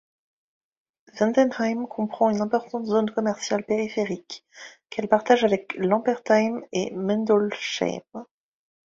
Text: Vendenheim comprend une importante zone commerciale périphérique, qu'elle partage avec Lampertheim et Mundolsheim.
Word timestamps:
Vendenheim 1.13 1.85
comprend 1.87 2.31
une 2.31 2.41
importante 2.41 2.85
zone 2.87 3.11
commerciale 3.11 3.63
périphérique, 3.63 4.43
qu'elle 4.89 5.07
partage 5.07 5.43
avec 5.43 5.75
Lampertheim 5.75 6.63
et 6.71 6.89
Mundolsheim. 6.89 8.01